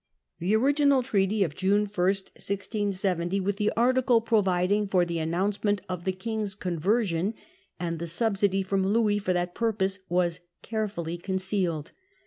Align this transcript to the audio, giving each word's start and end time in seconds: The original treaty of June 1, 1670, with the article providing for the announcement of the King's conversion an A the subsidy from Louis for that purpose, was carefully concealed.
The 0.39 0.55
original 0.55 1.03
treaty 1.03 1.43
of 1.43 1.53
June 1.55 1.81
1, 1.81 1.81
1670, 1.85 3.39
with 3.39 3.57
the 3.57 3.71
article 3.77 4.19
providing 4.19 4.87
for 4.87 5.05
the 5.05 5.19
announcement 5.19 5.83
of 5.87 6.05
the 6.05 6.11
King's 6.11 6.55
conversion 6.55 7.35
an 7.79 7.93
A 7.93 7.97
the 7.97 8.07
subsidy 8.07 8.63
from 8.63 8.83
Louis 8.83 9.19
for 9.19 9.33
that 9.33 9.53
purpose, 9.53 9.99
was 10.09 10.39
carefully 10.63 11.19
concealed. 11.19 11.91